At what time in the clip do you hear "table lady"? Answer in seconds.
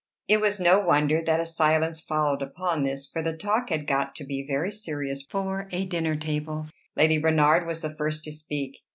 6.15-7.19